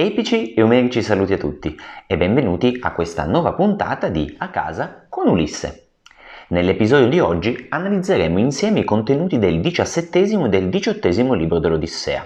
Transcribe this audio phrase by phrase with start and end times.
[0.00, 1.76] Epici e omerici saluti a tutti
[2.06, 5.88] e benvenuti a questa nuova puntata di A casa con Ulisse.
[6.50, 12.24] Nell'episodio di oggi analizzeremo insieme i contenuti del diciassettesimo e del diciottesimo libro dell'Odissea.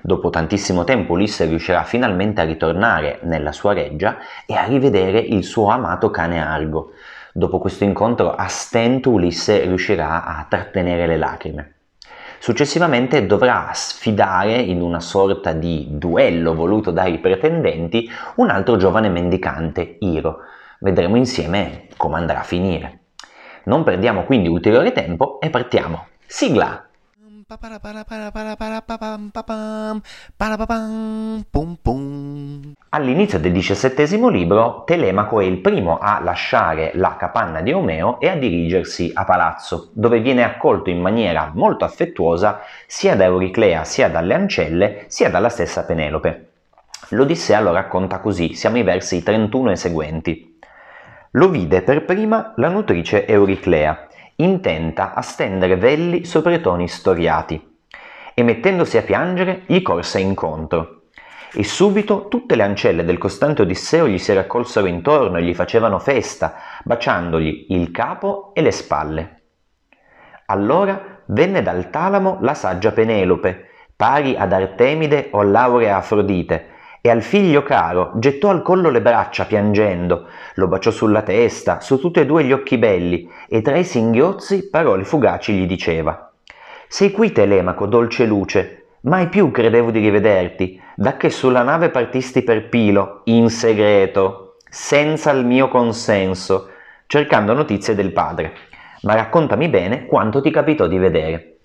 [0.00, 4.16] Dopo tantissimo tempo Ulisse riuscirà finalmente a ritornare nella sua reggia
[4.46, 6.92] e a rivedere il suo amato cane Argo.
[7.34, 11.75] Dopo questo incontro a stento Ulisse riuscirà a trattenere le lacrime.
[12.38, 19.96] Successivamente dovrà sfidare in una sorta di duello voluto dai pretendenti un altro giovane mendicante,
[20.00, 20.40] Iro.
[20.80, 23.00] Vedremo insieme come andrà a finire.
[23.64, 26.06] Non perdiamo quindi ulteriore tempo e partiamo.
[26.26, 26.85] Sigla!
[32.88, 38.28] All'inizio del diciassettesimo libro, Telemaco è il primo a lasciare la capanna di Omeo e
[38.28, 44.08] a dirigersi a palazzo, dove viene accolto in maniera molto affettuosa sia da Euriclea, sia
[44.08, 46.48] dalle ancelle, sia dalla stessa Penelope.
[47.10, 50.58] L'Odissea lo racconta così, siamo ai versi 31 e seguenti.
[51.30, 57.78] Lo vide per prima la nutrice Euriclea, intenta a stendere velli sopra i toni storiati,
[58.34, 61.02] e mettendosi a piangere gli corse incontro.
[61.52, 65.98] E subito tutte le ancelle del costante Odisseo gli si raccolsero intorno e gli facevano
[65.98, 69.40] festa, baciandogli il capo e le spalle.
[70.46, 76.74] Allora venne dal talamo la saggia Penelope, pari ad Artemide o laurea Afrodite,
[77.06, 82.00] e al figlio caro gettò al collo le braccia piangendo, lo baciò sulla testa, su
[82.00, 86.32] tutti e due gli occhi belli, e tra i singhiozzi parole fugaci gli diceva
[86.88, 92.42] Sei qui, Telemaco, dolce luce, mai più credevo di rivederti, da che sulla nave partisti
[92.42, 96.70] per Pilo, in segreto, senza il mio consenso,
[97.06, 98.52] cercando notizie del padre.
[99.02, 101.55] Ma raccontami bene quanto ti capitò di vedere.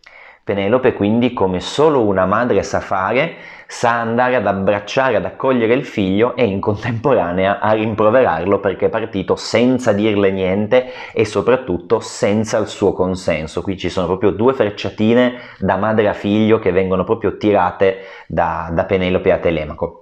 [0.43, 3.35] Penelope quindi, come solo una madre sa fare,
[3.67, 8.89] sa andare ad abbracciare, ad accogliere il figlio e in contemporanea a rimproverarlo perché è
[8.89, 13.61] partito senza dirle niente e soprattutto senza il suo consenso.
[13.61, 18.69] Qui ci sono proprio due frecciatine da madre a figlio che vengono proprio tirate da,
[18.73, 20.00] da Penelope a Telemaco.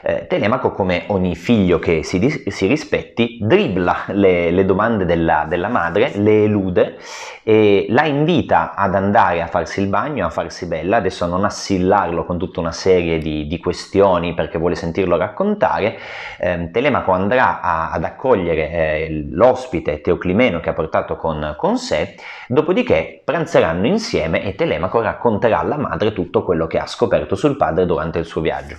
[0.00, 5.68] Eh, Telemaco, come ogni figlio che si, si rispetti, dribbla le, le domande della, della,
[5.68, 6.98] madre, le elude
[7.42, 11.44] e la invita ad andare a farsi il bagno, a farsi bella, adesso a non
[11.44, 15.98] assillarlo con tutta una serie di, di questioni perché vuole sentirlo raccontare.
[16.38, 22.14] Eh, Telemaco andrà a, ad accogliere eh, l'ospite Teoclimeno che ha portato con, con sé,
[22.46, 27.86] dopodiché pranzeranno insieme e Telemaco racconterà alla madre tutto quello che ha scoperto sul padre
[27.86, 28.76] durante il suo viaggio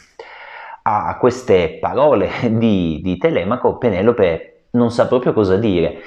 [0.84, 6.02] a queste parole di, di Telemaco, Penelope non sa proprio cosa dire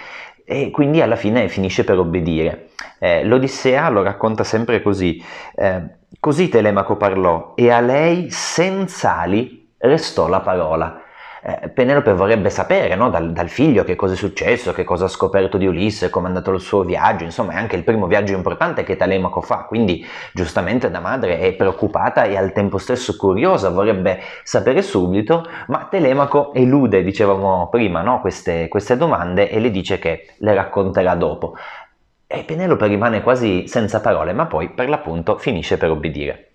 [0.44, 2.68] e quindi alla fine finisce per obbedire.
[2.98, 5.22] Eh, L'Odissea lo racconta sempre così.
[5.54, 5.82] Eh,
[6.20, 11.01] così Telemaco parlò e a lei senza ali restò la parola
[11.44, 15.08] eh, Penelope vorrebbe sapere no, dal, dal, figlio che cosa è successo, che cosa ha
[15.08, 18.32] scoperto di Ulisse, come è andato il suo viaggio, insomma è anche il primo viaggio
[18.32, 23.70] importante che Telemaco fa, quindi giustamente da madre è preoccupata e al tempo stesso curiosa,
[23.70, 29.98] vorrebbe sapere subito, ma Telemaco elude, dicevamo prima, no, queste, queste domande e le dice
[29.98, 31.56] che le racconterà dopo.
[32.28, 36.51] E Penelope rimane quasi senza parole, ma poi per l'appunto finisce per obbedire.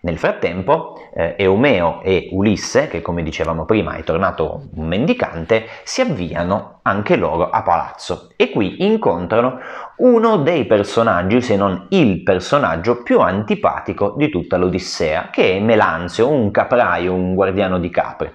[0.00, 6.00] Nel frattempo eh, Eumeo e Ulisse, che come dicevamo prima è tornato un mendicante, si
[6.00, 9.58] avviano anche loro a palazzo e qui incontrano
[9.96, 16.30] uno dei personaggi, se non il personaggio più antipatico di tutta l'Odissea, che è Melanzio,
[16.30, 18.34] un capraio, un guardiano di capre.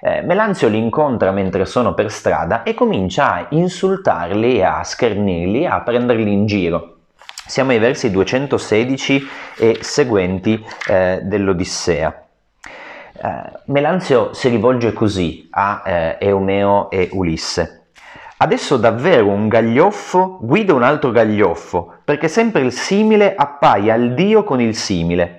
[0.00, 5.80] Eh, Melanzio li incontra mentre sono per strada e comincia a insultarli, a schernirli, a
[5.80, 6.97] prenderli in giro.
[7.48, 9.26] Siamo ai versi 216
[9.56, 12.26] e seguenti eh, dell'Odissea.
[13.10, 13.28] Eh,
[13.64, 17.86] Melanzio si rivolge così a eh, Eumeo e Ulisse.
[18.36, 24.44] Adesso davvero un gaglioffo guida un altro gaglioffo, perché sempre il simile appaia al Dio
[24.44, 25.37] con il simile.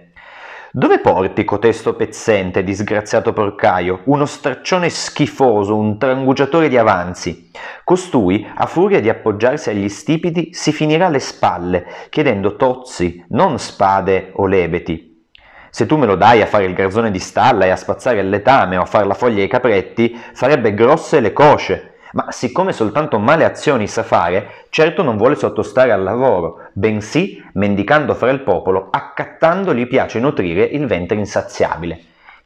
[0.72, 7.50] Dove porti cotesto pezzente, disgraziato porcaio, uno straccione schifoso, un trangugiatore di avanzi?
[7.84, 14.32] Costui, a furia di appoggiarsi agli stipiti, si finirà le spalle, chiedendo tozzi, non spade
[14.36, 15.26] o lebeti.
[15.72, 18.30] Se tu me lo dai a fare il garzone di stalla e a spazzare il
[18.30, 23.20] letame o a far la foglia ai capretti, farebbe grosse le cosce, ma siccome soltanto
[23.20, 28.88] male azioni sa fare, certo non vuole sottostare al lavoro, bensì, mendicando fra il popolo,
[28.92, 32.00] accattando gli piace nutrire il ventre insaziabile.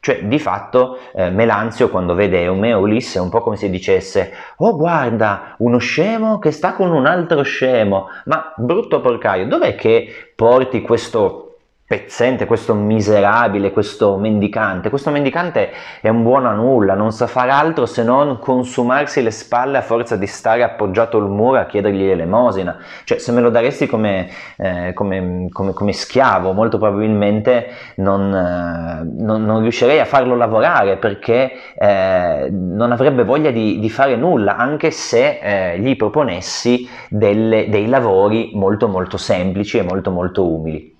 [0.04, 4.32] Cioè, di fatto, eh, Melanzio, quando vede Eumeo Ulisse, è un po' come se dicesse
[4.56, 10.32] «Oh, guarda, uno scemo che sta con un altro scemo, ma brutto porcaio, dov'è che
[10.36, 11.43] porti questo
[11.86, 14.88] pezzente, questo miserabile, questo mendicante.
[14.88, 15.70] Questo mendicante
[16.00, 19.82] è un buono a nulla, non sa far altro se non consumarsi le spalle a
[19.82, 22.78] forza di stare appoggiato al muro a chiedergli l'elemosina.
[23.04, 27.66] Cioè, se me lo daresti come, eh, come, come, come schiavo, molto probabilmente
[27.96, 33.90] non, eh, non, non, riuscirei a farlo lavorare perché eh, non avrebbe voglia di, di,
[33.90, 35.38] fare nulla, anche se
[35.74, 40.92] eh, gli proponessi delle, dei lavori molto molto semplici e molto molto umili.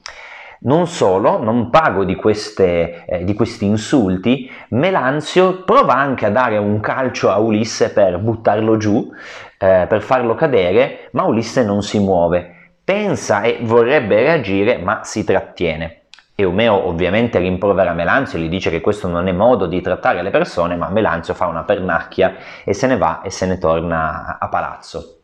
[0.64, 6.56] Non solo, non pago di, queste, eh, di, questi insulti, Melanzio prova anche a dare
[6.56, 9.10] un calcio a Ulisse per buttarlo giù,
[9.58, 12.72] eh, per farlo cadere, ma Ulisse non si muove.
[12.82, 16.04] Pensa e vorrebbe reagire, ma si trattiene.
[16.34, 20.30] Eumeo ovviamente rimprovera Melanzio e gli dice che questo non è modo di trattare le
[20.30, 24.48] persone, ma Melanzio fa una pernacchia e se ne va e se ne torna a
[24.48, 25.23] palazzo.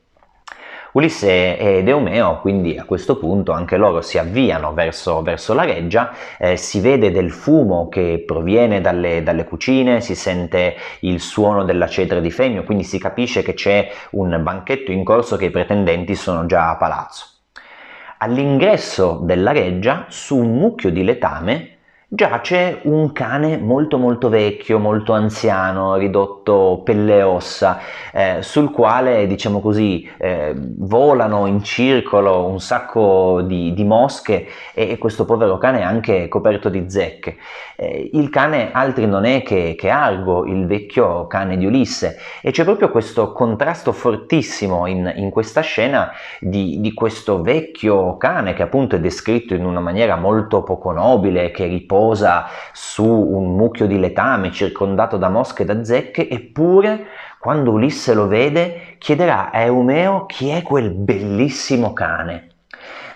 [0.93, 6.13] Ulisse ed Eumeo quindi a questo punto anche loro si avviano verso, verso la reggia,
[6.39, 11.87] eh, si vede del fumo che proviene dalle, dalle, cucine, si sente il suono della
[11.87, 16.15] cetra di Femio, quindi si capisce che c'è un banchetto in corso che i pretendenti
[16.15, 17.27] sono già a palazzo.
[18.19, 21.79] All'ingresso della reggia, su un mucchio di letame,
[22.13, 27.79] giace un cane molto molto vecchio, molto anziano, ridotto pelle e ossa,
[28.13, 34.91] eh, sul quale, diciamo così, eh, volano in circolo un sacco di, di mosche e,
[34.91, 37.37] e, questo povero cane è anche coperto di zecche.
[37.77, 42.51] Eh, il cane altri non è che, che, Argo, il vecchio cane di Ulisse, e
[42.51, 46.11] c'è proprio questo contrasto fortissimo in, in questa scena
[46.41, 51.53] di, di questo vecchio cane che appunto è descritto in una maniera molto poco nobile,
[51.53, 57.09] che riposa posa su un mucchio di letame circondato da mosche e da zecche, eppure
[57.39, 62.47] quando Ulisse lo vede chiederà a Eumeo chi è quel bellissimo cane.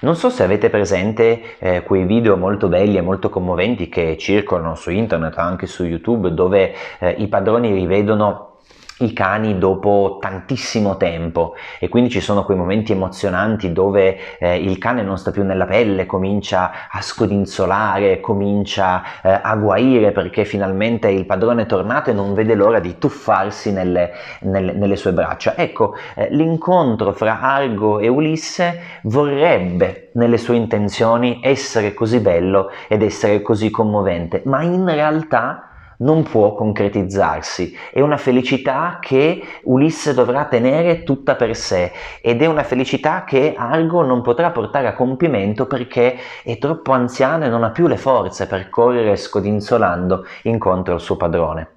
[0.01, 4.75] Non so se avete presente eh, quei video molto belli e molto commoventi che circolano
[4.75, 8.54] su internet, anche su YouTube, dove eh, i padroni rivedono
[8.99, 14.79] i cani dopo tantissimo tempo e quindi ci sono quei momenti emozionanti dove eh, il
[14.79, 21.09] cane non sta più nella pelle, comincia a scodinzolare, comincia eh, a guaire perché finalmente
[21.09, 25.57] il padrone è tornato e non vede l'ora di tuffarsi nelle, nelle, nelle sue braccia.
[25.57, 33.03] Ecco, eh, l'incontro fra Argo e Ulisse vorrebbe nelle sue intenzioni essere così bello ed
[33.03, 40.45] essere così commovente, ma in realtà non può concretizzarsi, è una felicità che Ulisse dovrà
[40.45, 45.67] tenere tutta per sé ed è una felicità che Argo non potrà portare a compimento
[45.67, 51.01] perché è troppo anziano e non ha più le forze per correre scodinzolando incontro al
[51.01, 51.69] suo padrone.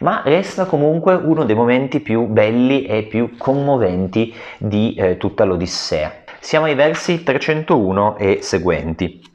[0.00, 6.22] Ma resta comunque uno dei momenti più belli e più commoventi di eh, tutta l'Odissea.
[6.40, 9.33] Siamo ai versi 301 e seguenti.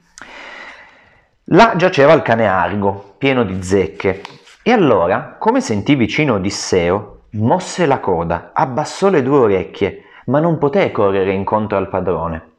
[1.51, 4.22] Là giaceva il cane Argo, pieno di zecche,
[4.62, 10.60] e allora, come sentì vicino Odisseo, mosse la coda, abbassò le due orecchie, ma non
[10.60, 12.50] poté correre incontro al padrone.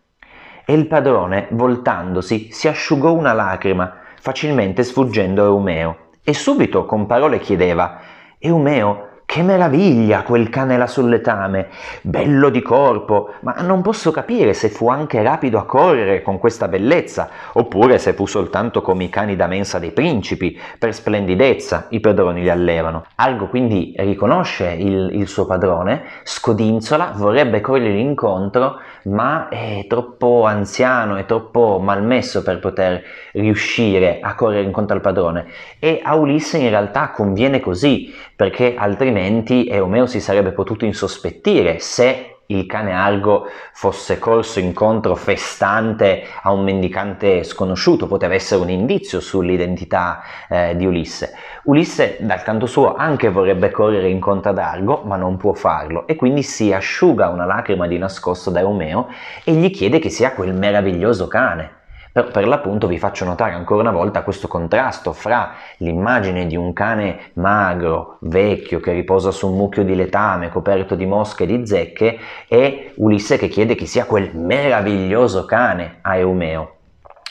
[0.64, 7.06] E il padrone, voltandosi, si asciugò una lacrima, facilmente sfuggendo a Eumeo, e subito con
[7.06, 8.00] parole chiedeva
[8.40, 11.68] Eumeo, che meraviglia quel cane là sul letame,
[12.02, 16.66] bello di corpo, ma non posso capire se fu anche rapido a correre con questa
[16.66, 22.00] bellezza, oppure se fu soltanto come i cani da mensa dei principi, per splendidezza i
[22.00, 23.04] padroni li allevano.
[23.14, 31.16] Argo quindi riconosce il, il suo padrone, scodinzola, vorrebbe corrergli incontro, ma è troppo anziano,
[31.16, 33.02] è troppo malmesso per poter
[33.32, 35.46] riuscire a correre incontro al padrone.
[35.78, 42.39] E a Ulisse in realtà conviene così, perché altrimenti Eumeo si sarebbe potuto insospettire se
[42.50, 49.20] il cane Argo fosse corso incontro festante a un mendicante sconosciuto, poteva essere un indizio
[49.20, 51.34] sull'identità eh, di Ulisse.
[51.64, 56.16] Ulisse dal canto suo anche vorrebbe correre incontro ad Argo, ma non può farlo e
[56.16, 59.08] quindi si asciuga una lacrima di nascosto da Eumeo
[59.44, 61.78] e gli chiede che sia quel meraviglioso cane.
[62.12, 66.72] Per, per, l'appunto vi faccio notare ancora una volta questo contrasto fra l'immagine di un
[66.72, 71.66] cane magro, vecchio, che riposa su un mucchio di letame coperto di mosche e di
[71.66, 76.78] zecche e Ulisse che chiede chi sia quel meraviglioso cane a Eumeo.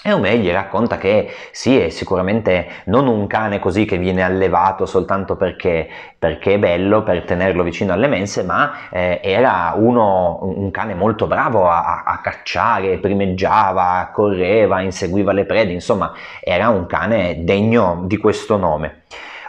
[0.02, 5.36] Eumè gli racconta che sì, è sicuramente non un cane così che viene allevato soltanto
[5.36, 10.96] perché, perché è bello, per tenerlo vicino alle mense, ma eh, era uno, un cane
[10.96, 18.04] molto bravo a, a, cacciare, primeggiava, correva, inseguiva le prede, insomma era un cane degno
[18.06, 19.02] di questo nome.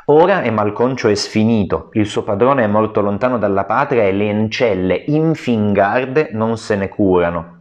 [0.07, 4.29] Ora è malconcio e sfinito, il suo padrone è morto lontano dalla patria e le
[4.29, 7.60] ancelle infingarde non se ne curano.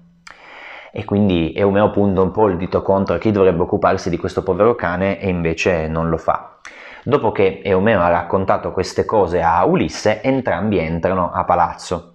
[0.91, 4.75] E quindi Eumeo punta un po' il dito contro chi dovrebbe occuparsi di questo povero
[4.75, 6.57] cane e invece non lo fa.
[7.03, 12.13] Dopo che Eumeo ha raccontato queste cose a Ulisse, entrambi entrano a palazzo.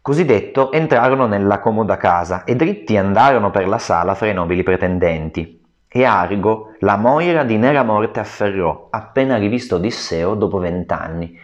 [0.00, 4.62] Così detto, entrarono nella comoda casa e dritti andarono per la sala fra i nobili
[4.62, 5.62] pretendenti.
[5.88, 11.38] E Argo la moira di nera morte afferrò, appena rivisto Odisseo dopo vent'anni.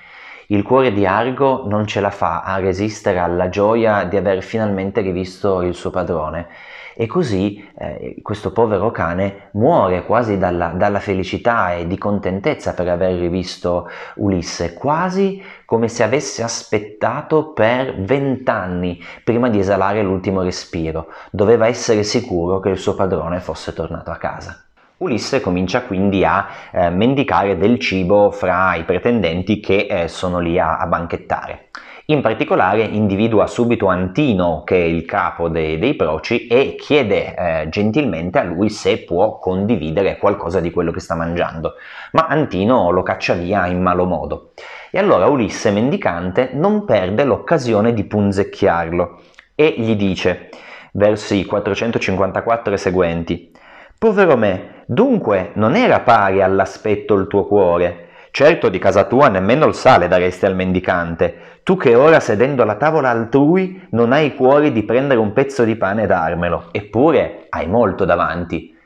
[0.53, 5.01] Il cuore di Argo non ce la fa a resistere alla gioia di aver finalmente
[5.01, 6.49] rivisto il suo padrone
[6.97, 12.89] e così eh, questo povero cane muore quasi dalla, dalla, felicità e di contentezza per
[12.89, 21.13] aver rivisto Ulisse, quasi come se avesse aspettato per vent'anni prima di esalare l'ultimo respiro.
[21.31, 24.65] Doveva essere sicuro che il suo padrone fosse tornato a casa.
[25.01, 30.59] Ulisse comincia quindi a eh, mendicare del cibo fra i pretendenti che eh, sono lì
[30.59, 31.69] a, a banchettare.
[32.07, 37.69] In particolare individua subito Antino, che è il capo dei, dei proci, e chiede eh,
[37.71, 41.77] gentilmente a lui se può condividere qualcosa di quello che sta mangiando,
[42.13, 44.53] ma Antino lo caccia via in malo modo.
[44.91, 49.19] E allora Ulisse, mendicante, non perde l'occasione di punzecchiarlo
[49.55, 50.51] e gli dice,
[50.93, 53.51] versi 454 e seguenti,
[54.01, 59.67] Povero me, dunque non era pari all'aspetto il tuo cuore, Certo di casa tua nemmeno
[59.67, 64.71] il sale daresti al mendicante, tu che ora sedendo alla tavola altrui non hai cuore
[64.71, 68.79] di prendere un pezzo di pane e darmelo, eppure hai molto davanti.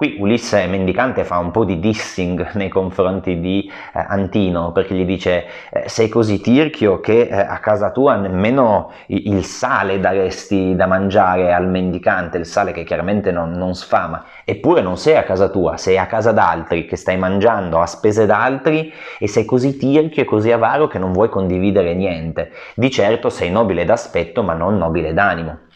[0.00, 5.04] Qui Ulisse Mendicante fa un po' di dissing nei confronti di eh, Antino perché gli
[5.04, 10.86] dice eh, sei così tirchio che eh, a casa tua nemmeno il sale daresti da
[10.86, 15.50] mangiare al mendicante, il sale che chiaramente non, non sfama, eppure non sei a casa
[15.50, 20.22] tua, sei a casa d'altri che stai mangiando a spese d'altri e sei così tirchio
[20.22, 22.52] e così avaro che non vuoi condividere niente.
[22.74, 25.68] Di certo sei nobile d'aspetto ma non nobile d'animo.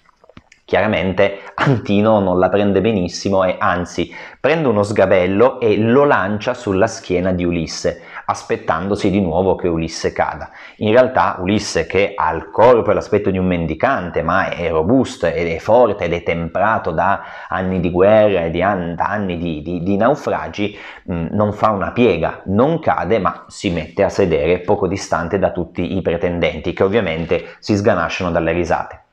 [0.67, 6.87] Chiaramente Antino non la prende benissimo e anzi prende uno sgabello e lo lancia sulla
[6.87, 10.49] schiena di Ulisse, aspettandosi di nuovo che Ulisse cada.
[10.77, 15.27] In realtà Ulisse, che ha il corpo e l'aspetto di un mendicante, ma è robusto
[15.27, 19.37] ed è forte ed è temprato da anni di guerra e di an- da anni
[19.37, 24.03] di, di, di naufragi, mh, mm, non fa una piega, non cade, ma si mette
[24.03, 29.04] a sedere poco distante da tutti i pretendenti, che ovviamente si sganasciano dalle risate.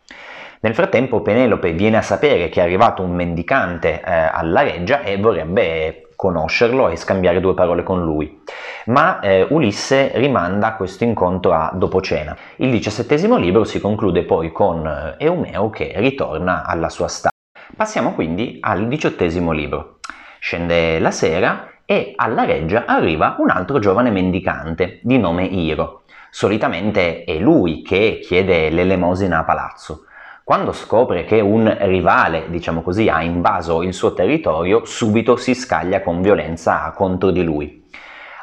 [0.64, 5.18] Nel frattempo Penelope viene a sapere che è arrivato un mendicante eh, alla reggia e
[5.18, 8.44] vorrebbe conoscerlo e scambiare due parole con lui.
[8.86, 12.38] Ma eh, Ulisse rimanda questo incontro a dopo cena.
[12.58, 17.30] Il diciassettesimo libro si conclude poi con eh, Eumeo che ritorna alla sua stanza.
[17.76, 19.98] Passiamo quindi al diciottesimo libro.
[20.38, 26.04] Scende la sera e alla reggia arriva un altro giovane mendicante di nome Iro.
[26.30, 30.06] Solitamente è lui che chiede l'elemosina a palazzo.
[30.52, 36.02] Quando scopre che un rivale, diciamo così, ha invaso il suo territorio, subito si scaglia
[36.02, 37.86] con violenza contro di lui.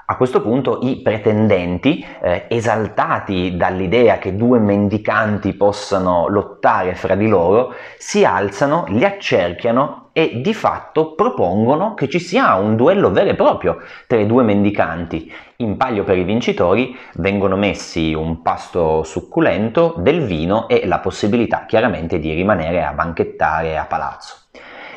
[0.07, 7.29] A questo punto i pretendenti, eh, esaltati dall'idea che due mendicanti possano lottare fra di
[7.29, 13.29] loro, si alzano, li accerchiano e di fatto propongono che ci sia un duello vero
[13.29, 15.31] e proprio tra i due mendicanti.
[15.61, 21.65] In palio per i vincitori vengono messi un pasto succulento, del vino e la possibilità
[21.67, 24.37] chiaramente di rimanere a banchettare a palazzo.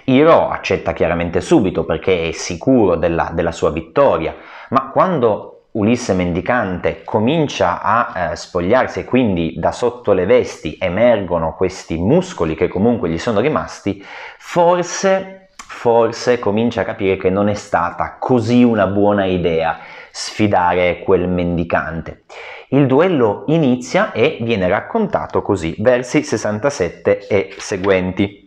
[0.04, 4.36] Iro accetta chiaramente subito perché è sicuro della, della sua vittoria,
[4.70, 11.56] ma quando Ulisse mendicante comincia a eh, spogliarsi e quindi da sotto le vesti emergono
[11.56, 14.06] questi muscoli che comunque gli sono rimasti,
[14.38, 19.80] forse, forse comincia a capire che non è stata così una buona idea
[20.12, 22.24] sfidare quel mendicante.
[22.70, 28.42] Il duello inizia e viene raccontato così, versi 67 e seguenti.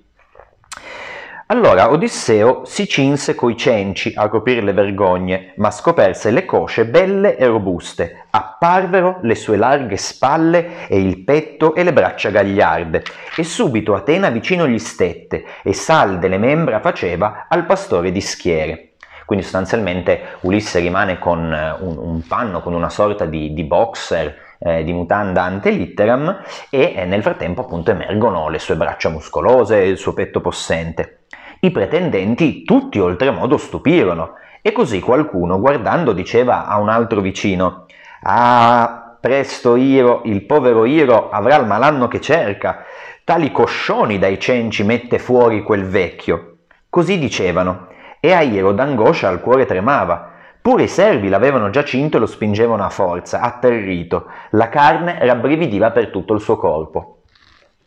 [1.48, 7.36] Allora Odisseo si cinse coi cenci a coprire le vergogne, ma scoperse le cosce belle
[7.36, 13.02] e robuste, apparvero le sue larghe spalle e il petto e le braccia gagliarde,
[13.36, 18.93] e subito Atena vicino gli stette, e salde le membra faceva al pastore di schiere.
[19.24, 24.36] Quindi sostanzialmente Ulisse rimane con eh, un, un panno, con una sorta di, di boxer,
[24.58, 29.82] eh, di mutanda ante litteram e eh, nel frattempo appunto emergono le sue braccia muscolose
[29.82, 31.20] e il suo petto possente.
[31.60, 37.84] I pretendenti tutti oltremodo stupirono, e così qualcuno guardando diceva a un altro vicino
[38.26, 42.84] Ah, presto Iro, il povero Iro avrà il malanno che cerca,
[43.22, 46.56] tali coscioni dai cenci mette fuori quel vecchio.
[46.88, 47.88] Così dicevano,
[48.24, 50.30] e a Iro d'angoscia al cuore tremava.
[50.62, 54.30] Pure i servi l'avevano già cinto e lo spingevano a forza, atterrito.
[54.52, 57.18] La carne rabbrividiva per tutto il suo corpo.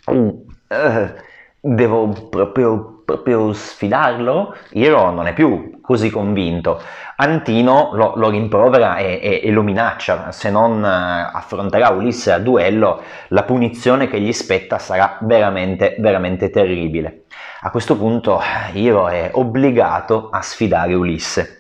[0.05, 1.13] Uh, uh,
[1.59, 4.55] devo proprio, proprio sfidarlo?
[4.71, 6.81] Iro non è più così convinto.
[7.15, 12.39] Antino lo, lo rimprovera e, e, e, lo minaccia, se non eh, affronterà Ulisse a
[12.39, 17.23] duello, la punizione che gli spetta sarà veramente, veramente terribile.
[17.61, 18.39] A questo punto
[18.73, 21.57] Iro è obbligato a sfidare Ulisse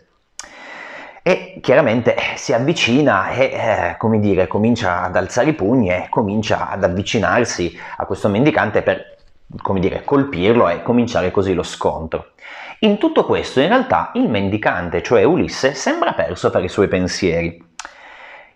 [1.27, 6.07] e chiaramente eh, si avvicina e, eh, come dire, comincia ad alzare i pugni e
[6.09, 9.16] comincia ad avvicinarsi a questo mendicante per,
[9.61, 12.31] come dire, colpirlo e cominciare così lo scontro.
[12.79, 17.65] In tutto questo, in realtà, il mendicante, cioè Ulisse, sembra perso per i suoi pensieri.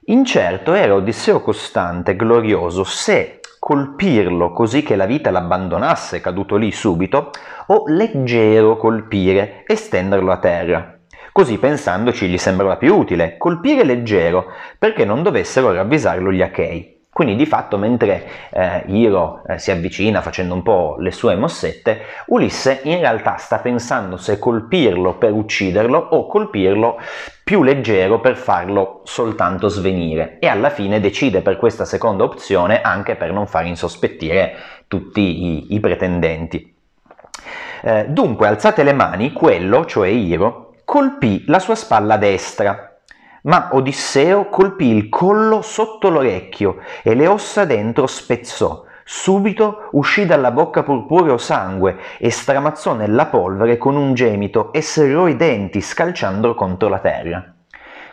[0.06, 7.32] Incerto era Odisseo costante, glorioso, se colpirlo così che la vita l'abbandonasse caduto lì subito,
[7.68, 10.98] o leggero colpire e stenderlo a terra.
[11.32, 17.01] Così pensandoci gli sembrava più utile colpire leggero perché non dovessero ravvisarlo gli Achei.
[17.14, 22.04] Quindi di fatto mentre eh, Iro eh, si avvicina facendo un po' le sue mossette,
[22.28, 27.00] Ulisse in realtà sta pensando se colpirlo per ucciderlo o colpirlo
[27.44, 33.16] più leggero per farlo soltanto svenire e alla fine decide per questa seconda opzione anche
[33.16, 34.56] per non far insospettire
[34.88, 36.74] tutti i, i pretendenti.
[37.84, 42.91] Eh, dunque alzate le mani, quello, cioè Iro, colpì la sua spalla destra,
[43.44, 48.86] ma Odisseo colpì il collo sotto l'orecchio e le ossa dentro spezzò.
[49.04, 55.28] Subito uscì dalla bocca purpureo sangue e stramazzò nella polvere con un gemito e serrò
[55.28, 57.56] i denti scalciando contro la terra.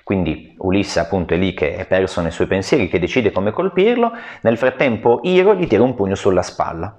[0.02, 4.10] Quindi Ulisse appunto è lì che è perso nei suoi pensieri, che decide come colpirlo,
[4.40, 6.98] nel frattempo Iro gli tira un pugno sulla spalla.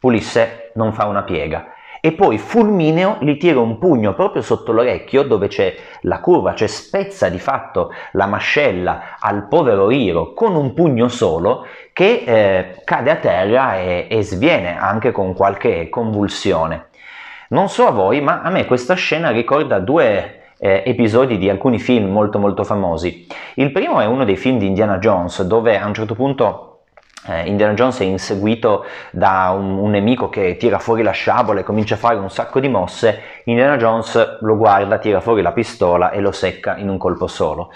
[0.00, 1.66] Ulisse non fa una piega,
[2.04, 6.68] e poi fulmineo gli tira un pugno proprio sotto l'orecchio dove c'è la curva, cioè
[6.68, 13.10] spezza di fatto la mascella al povero Iro con un pugno solo che eh, cade
[13.10, 16.88] a terra e, e sviene anche con qualche convulsione.
[17.48, 21.78] Non so a voi, ma a me questa scena ricorda due eh, episodi di alcuni
[21.78, 23.26] film molto molto famosi.
[23.54, 26.73] Il primo è uno dei film di Indiana Jones dove a un certo punto
[27.26, 31.94] Indiana Jones è inseguito da un, un, nemico che tira fuori la sciabola e comincia
[31.94, 36.20] a fare un sacco di mosse, Indiana Jones lo guarda, tira fuori la pistola e
[36.20, 37.70] lo secca in un colpo solo.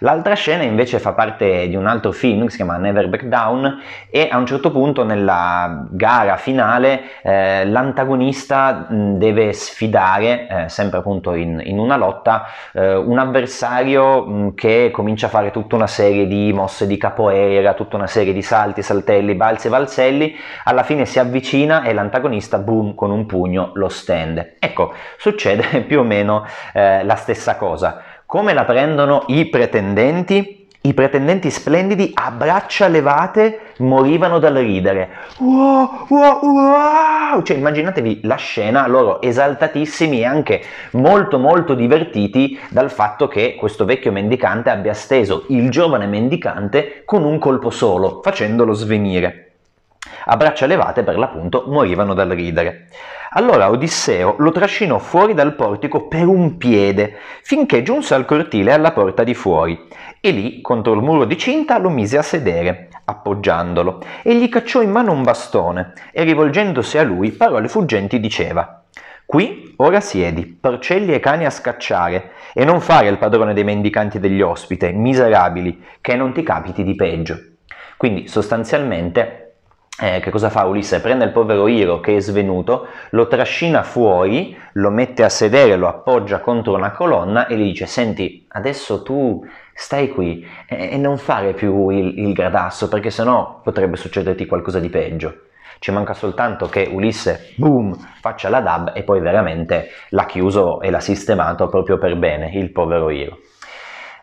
[0.00, 3.80] L'altra scena invece fa parte di un altro film che si chiama Never Back Down
[4.10, 11.34] e a un certo punto nella gara finale eh, l'antagonista deve sfidare, eh, sempre appunto
[11.34, 16.52] in, in una lotta, eh, un avversario che comincia a fare tutta una serie di
[16.52, 21.18] mosse di capoeira, tutta una serie di salti, saltelli, balzi e valzelli, alla fine si
[21.18, 24.54] avvicina e l'antagonista, boom, con un pugno lo stende.
[24.60, 28.07] Ecco, succede più o meno eh, la stessa cosa.
[28.28, 30.68] Come la prendono i pretendenti?
[30.82, 35.08] I pretendenti splendidi a braccia levate morivano dal ridere.
[35.38, 37.42] Wow, wow, wow!
[37.42, 43.86] Cioè immaginatevi la scena, loro esaltatissimi e anche molto molto divertiti dal fatto che questo
[43.86, 49.52] vecchio mendicante abbia steso il giovane mendicante con un colpo solo, facendolo svenire.
[50.26, 52.88] A braccia levate per l'appunto morivano dal ridere.
[53.32, 58.92] Allora Odisseo lo trascinò fuori dal portico per un piede, finché giunse al cortile alla
[58.92, 59.86] porta di fuori,
[60.20, 64.80] e lì, contro il muro di cinta, lo mise a sedere, appoggiandolo, e gli cacciò
[64.80, 68.82] in mano un bastone, e rivolgendosi a lui, parole fuggenti diceva
[69.26, 74.18] Qui ora siedi, porcelli e cani a scacciare, e non fare il padrone dei mendicanti
[74.18, 77.38] degli ospiti, miserabili, che non ti capiti di peggio.
[77.98, 79.47] Quindi sostanzialmente
[80.00, 81.00] eh, che cosa fa Ulisse?
[81.00, 85.88] Prende il povero Iro che è svenuto, lo trascina fuori, lo mette a sedere, lo
[85.88, 91.18] appoggia contro una colonna e gli dice senti, adesso tu stai qui e, e non
[91.18, 95.46] fare più il, il gradasso perché sennò potrebbe succederti qualcosa di peggio.
[95.80, 100.90] Ci manca soltanto che Ulisse, boom, faccia la dab e poi veramente l'ha chiuso e
[100.90, 103.38] l'ha sistemato proprio per bene, il povero Iro.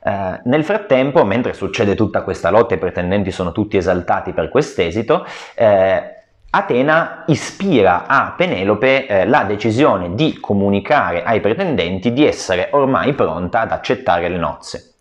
[0.05, 4.49] Eh, nel frattempo, mentre succede tutta questa lotta e i pretendenti sono tutti esaltati per
[4.49, 6.09] quest'esito, eh,
[6.51, 13.61] Atena ispira a Penelope eh, la decisione di comunicare ai pretendenti di essere ormai pronta
[13.61, 14.93] ad accettare le nozze.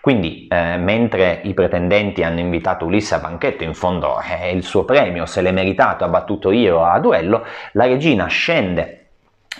[0.00, 4.84] Quindi, eh, mentre i pretendenti hanno invitato Ulisse a banchetto, in fondo è il suo
[4.84, 9.01] premio, se l'è meritato, ha battuto Io a duello, la regina scende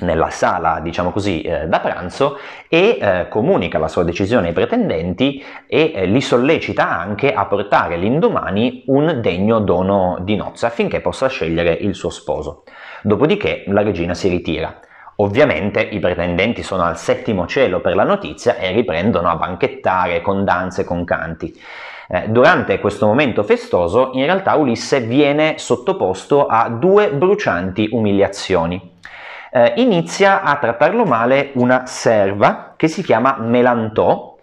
[0.01, 5.45] nella sala, diciamo così, eh, da pranzo e eh, comunica la sua decisione ai pretendenti
[5.67, 11.29] e eh, li sollecita anche a portare l'indomani un degno dono di nozze affinché possa
[11.29, 12.65] scegliere il suo sposo.
[13.03, 14.81] Dopodiché la regina si ritira.
[15.17, 20.45] Ovviamente i pretendenti sono al settimo cielo per la notizia e riprendono a banchettare con
[20.45, 21.55] danze con canti.
[22.09, 28.92] Eh, durante questo momento festoso, in realtà Ulisse viene sottoposto a due brucianti umiliazioni.
[29.55, 34.39] Eh, inizia a trattarlo male una serva che si chiama Melantò,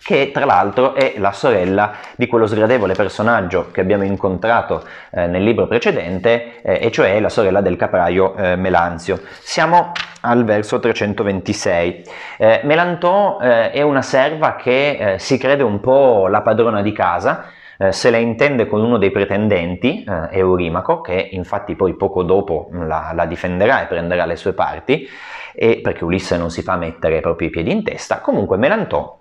[0.00, 5.42] che tra l'altro è la sorella di quello sgradevole personaggio che abbiamo incontrato eh, nel
[5.42, 9.22] libro precedente, eh, e cioè la sorella del capraio eh, Melanzio.
[9.40, 9.90] Siamo
[10.20, 12.04] al verso 326.
[12.36, 16.92] Eh, Melantò eh, è una serva che eh, si crede un po' la padrona di
[16.92, 17.46] casa,
[17.90, 23.26] se la intende con uno dei pretendenti, Eurimaco, che infatti poi poco dopo la, la
[23.26, 25.08] difenderà e prenderà le sue parti,
[25.54, 29.18] e perché Ulisse non si fa mettere i piedi in testa, comunque Melantò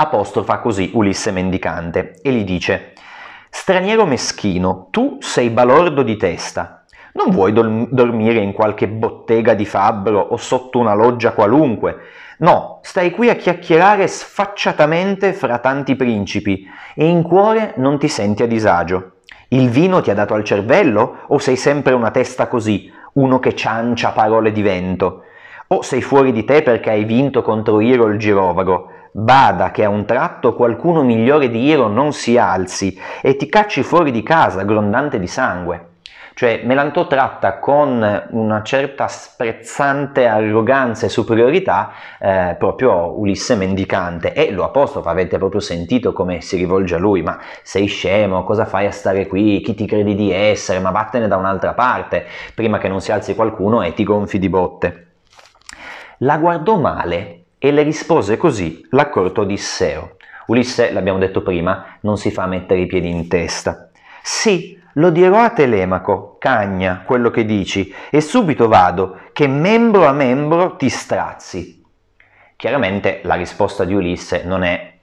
[0.00, 2.92] apostrofa così Ulisse mendicante e gli dice
[3.50, 6.84] Straniero meschino, tu sei balordo di testa.
[7.14, 11.96] Non vuoi dormire in qualche bottega di fabbro o sotto una loggia qualunque?
[12.40, 18.44] No, stai qui a chiacchierare sfacciatamente fra tanti principi e in cuore non ti senti
[18.44, 19.14] a disagio.
[19.48, 23.56] Il vino ti ha dato al cervello o sei sempre una testa così, uno che
[23.56, 25.22] ciancia parole di vento?
[25.68, 28.88] O sei fuori di te perché hai vinto contro Iro il girovago?
[29.10, 33.82] Bada che a un tratto qualcuno migliore di Iro non si alzi e ti cacci
[33.82, 35.87] fuori di casa grondante di sangue.
[36.38, 44.52] Cioè Melantò tratta con una certa sprezzante arroganza e superiorità eh, proprio Ulisse mendicante e
[44.52, 48.86] lo apostrofa, avete proprio sentito come si rivolge a lui, ma sei scemo, cosa fai
[48.86, 52.86] a stare qui, chi ti credi di essere, ma vattene da un'altra parte, prima che
[52.86, 55.06] non si alzi qualcuno e ti gonfi di botte.
[56.18, 60.14] La guardò male e le rispose così l'accorto Odisseo.
[60.46, 63.88] Ulisse, l'abbiamo detto prima, non si fa mettere i piedi in testa.
[64.22, 70.12] Sì, lo dirò a Telemaco, cagna quello che dici, e subito vado, che membro a
[70.12, 71.82] membro ti strazzi.
[72.56, 74.97] Chiaramente la risposta di Ulisse non è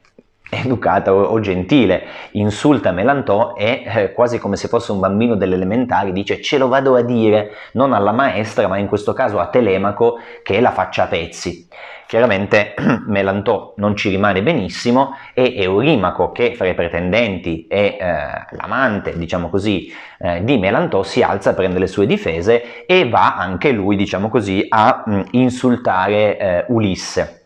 [0.50, 6.12] educata o, gentile, insulta Melantò e eh, quasi come se fosse un bambino delle elementari
[6.12, 10.20] dice ce lo vado a dire non alla maestra ma in questo caso a Telemaco
[10.44, 11.68] che la faccia a pezzi.
[12.08, 12.76] Chiaramente
[13.08, 19.50] Melantò non ci rimane benissimo e Eurimaco, che fra i pretendenti è eh, l'amante, diciamo
[19.50, 24.30] così, eh, di Melantò, si alza, prende le sue difese e va anche lui, diciamo
[24.30, 27.45] così, a mh, insultare eh, Ulisse.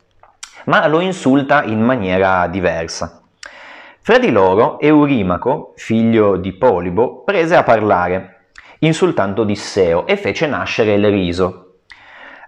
[0.66, 3.22] Ma lo insulta in maniera diversa.
[4.02, 10.94] Fra di loro Eurimaco, figlio di Polibo, prese a parlare, insultando Odisseo, e fece nascere
[10.94, 11.70] il riso,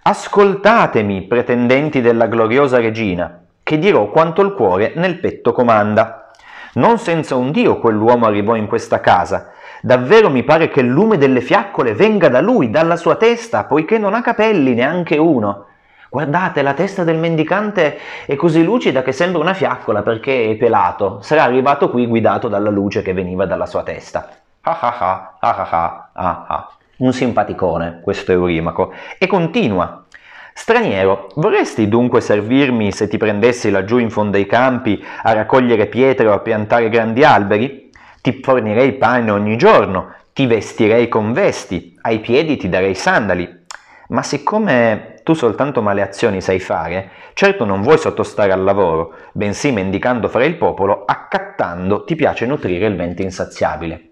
[0.04, 6.32] Ascoltatemi, pretendenti della gloriosa regina, che dirò quanto il cuore nel petto comanda.
[6.74, 9.52] Non senza un Dio quell'uomo arrivò in questa casa.
[9.80, 13.96] Davvero mi pare che il lume delle fiaccole venga da lui, dalla sua testa, poiché
[13.96, 15.66] non ha capelli neanche uno.
[16.12, 21.22] Guardate, la testa del mendicante è così lucida che sembra una fiaccola perché è pelato.
[21.22, 24.28] Sarà arrivato qui guidato dalla luce che veniva dalla sua testa.
[24.60, 30.04] Ah ah ah, ah ah ah, ah ah un simpaticone questo Eurimaco, e continua.
[30.52, 36.28] Straniero, vorresti dunque servirmi se ti prendessi laggiù in fondo ai campi a raccogliere pietre
[36.28, 37.90] o a piantare grandi alberi?
[38.20, 43.60] Ti fornirei pane ogni giorno, ti vestirei con vesti, ai piedi ti darei sandali.
[44.08, 49.72] Ma siccome tu soltanto male azioni sai fare, certo non vuoi sottostare al lavoro, bensì
[49.72, 54.11] mendicando fra il popolo, accattando ti piace nutrire il vento insaziabile.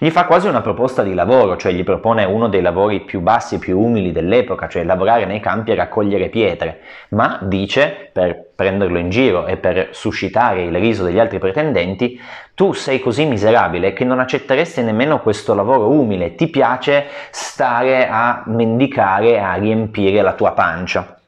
[0.00, 3.56] Gli fa quasi una proposta di lavoro, cioè gli propone uno dei lavori più bassi
[3.56, 8.96] e più umili dell'epoca, cioè lavorare nei campi e raccogliere pietre, ma dice, per prenderlo
[8.98, 12.20] in giro e per suscitare il riso degli altri pretendenti,
[12.54, 18.44] tu sei così miserabile che non accetteresti nemmeno questo lavoro umile, ti piace stare a
[18.46, 21.18] mendicare, a riempire la tua pancia.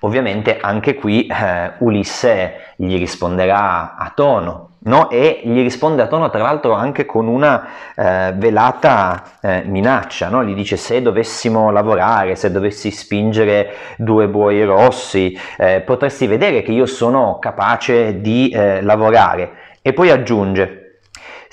[0.00, 5.10] Ovviamente anche qui eh, Ulisse gli risponderà a tono, no?
[5.10, 10.44] e gli risponde a tono tra l'altro anche con una eh, velata eh, minaccia, no?
[10.44, 16.72] gli dice se dovessimo lavorare, se dovessi spingere due buoi rossi, eh, potresti vedere che
[16.72, 20.83] io sono capace di eh, lavorare e poi aggiunge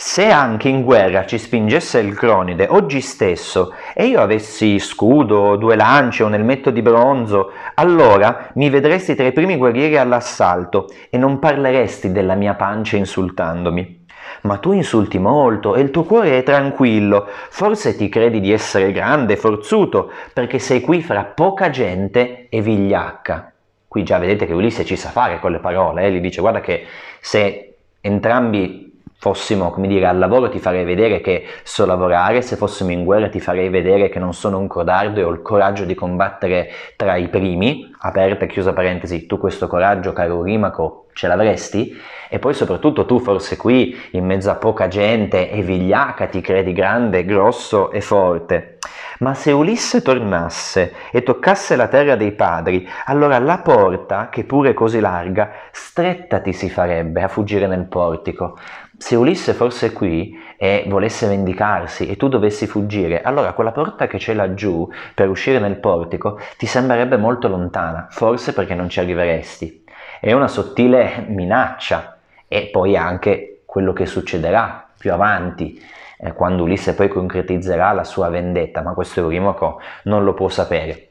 [0.03, 5.75] se anche in guerra ci spingesse il Cronide oggi stesso e io avessi scudo, due
[5.75, 11.19] lance o un elmetto di bronzo, allora mi vedresti tra i primi guerrieri all'assalto e
[11.19, 14.05] non parleresti della mia pancia insultandomi.
[14.41, 18.91] Ma tu insulti molto e il tuo cuore è tranquillo, forse ti credi di essere
[18.91, 23.51] grande e forzuto, perché sei qui fra poca gente e vigliacca.
[23.87, 26.11] Qui già vedete che Ulisse ci sa fare con le parole, eh?
[26.11, 26.87] gli dice guarda che
[27.19, 28.90] se entrambi
[29.21, 33.29] fossimo, come dire, al lavoro ti farei vedere che so lavorare, se fossimo in guerra
[33.29, 37.17] ti farei vedere che non sono un codardo e ho il coraggio di combattere tra
[37.17, 41.95] i primi, aperta e chiusa parentesi, tu questo coraggio, caro Rimaco, ce l'avresti?
[42.31, 46.73] E poi soprattutto tu forse qui, in mezzo a poca gente e vigliaca, ti credi
[46.73, 48.79] grande, grosso e forte.
[49.21, 54.73] Ma se Ulisse tornasse e toccasse la terra dei padri, allora la porta, che pure
[54.73, 58.57] così larga, stretta ti si farebbe a fuggire nel portico.
[58.97, 64.17] Se Ulisse fosse qui e volesse vendicarsi e tu dovessi fuggire, allora quella porta che
[64.17, 69.83] c'è laggiù per uscire nel portico ti sembrerebbe molto lontana, forse perché non ci arriveresti.
[70.19, 75.79] È una sottile minaccia e poi anche quello che succederà più avanti
[76.21, 81.07] eh, quando Ulisse poi concretizzerà la sua vendetta, ma questo Eurimoco non lo può sapere.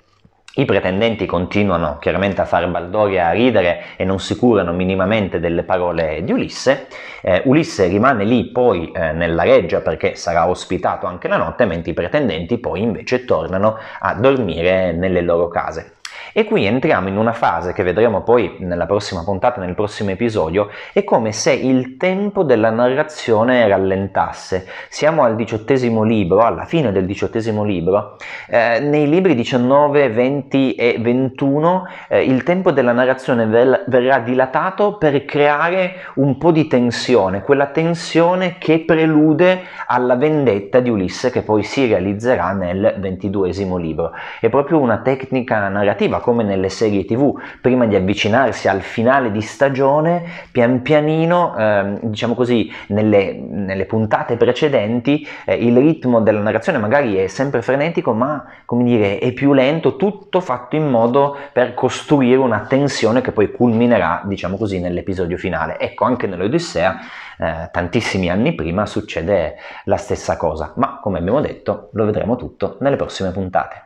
[0.52, 5.62] I pretendenti continuano chiaramente a fare baldoria, a ridere e non si curano minimamente delle
[5.62, 6.88] parole di Ulisse.
[7.22, 11.92] Eh, Ulisse rimane lì poi eh, nella reggia perché sarà ospitato anche la notte, mentre
[11.92, 15.99] i pretendenti poi invece tornano a dormire nelle loro case.
[16.32, 20.68] E qui entriamo in una fase che vedremo poi nella prossima puntata, nel prossimo episodio,
[20.92, 24.64] è come se il tempo della narrazione rallentasse.
[24.88, 28.16] Siamo al diciottesimo libro, alla fine del diciottesimo libro,
[28.48, 34.98] eh, nei libri 19, 20 e 21 eh, il tempo della narrazione ver- verrà dilatato
[34.98, 41.42] per creare un po' di tensione, quella tensione che prelude alla vendetta di Ulisse che
[41.42, 44.12] poi si realizzerà nel ventiduesimo libro.
[44.38, 49.40] È proprio una tecnica narrativa come nelle serie tv, prima di avvicinarsi al finale di
[49.40, 56.78] stagione, pian pianino, eh, diciamo così, nelle, nelle puntate precedenti, eh, il ritmo della narrazione
[56.78, 61.74] magari è sempre frenetico, ma come dire, è più lento, tutto fatto in modo per
[61.74, 65.78] costruire una tensione che poi culminerà, diciamo così, nell'episodio finale.
[65.78, 66.98] Ecco, anche nell'Odissea,
[67.38, 72.76] eh, tantissimi anni prima succede la stessa cosa, ma come abbiamo detto, lo vedremo tutto
[72.80, 73.84] nelle prossime puntate.